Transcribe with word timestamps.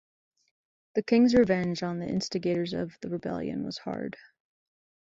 The 0.95 1.03
king's 1.03 1.35
revenge 1.35 1.83
on 1.83 1.99
the 1.99 2.07
instigators 2.07 2.73
of 2.73 2.97
the 3.01 3.09
rebellion 3.09 3.63
was 3.63 3.77
hard. 3.77 4.17